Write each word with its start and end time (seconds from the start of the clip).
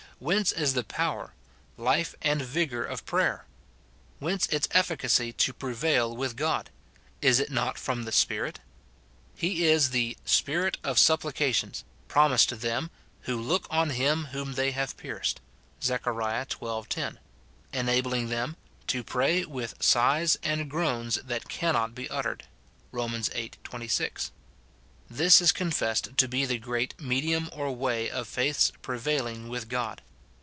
Whence 0.21 0.51
is 0.51 0.75
the 0.75 0.83
power, 0.83 1.33
life, 1.77 2.13
and 2.21 2.43
vigour 2.43 2.83
of 2.83 3.07
prayer? 3.07 3.47
whence 4.19 4.45
its 4.51 4.67
effi 4.69 4.95
cacy 4.97 5.35
to 5.37 5.51
prevail 5.51 6.15
with 6.15 6.35
God? 6.35 6.69
Is 7.23 7.39
it 7.39 7.49
not 7.49 7.79
from 7.79 8.03
the 8.03 8.11
Spirit? 8.11 8.59
He 9.35 9.65
is 9.65 9.89
the" 9.89 10.15
Spirit 10.25 10.77
of 10.83 10.99
supplications" 10.99 11.83
promised 12.07 12.49
to 12.49 12.55
them" 12.55 12.91
who 13.23 13.35
look 13.35 13.65
on 13.71 13.89
him 13.89 14.25
whom 14.25 14.53
they 14.53 14.69
have 14.73 14.95
pierced," 14.95 15.41
Zech. 15.81 16.03
xii. 16.05 16.45
10, 16.89 17.19
enabling 17.73 18.27
them" 18.29 18.57
to 18.89 19.03
pray 19.03 19.43
with 19.43 19.81
sighs 19.81 20.37
and 20.43 20.69
groans 20.69 21.15
that 21.15 21.49
cannot 21.49 21.95
be 21.95 22.07
uttered," 22.11 22.45
Rom. 22.91 23.19
viii. 23.19 23.53
26. 23.63 24.31
This 25.09 25.41
is 25.41 25.51
confessed 25.51 26.15
to 26.15 26.27
be 26.27 26.45
the 26.45 26.59
great 26.59 26.93
medium 27.01 27.49
or 27.51 27.75
way 27.75 28.07
of 28.07 28.27
faith's 28.27 28.71
prevailing 28.83 29.49
with 29.49 29.67
God. 29.67 30.03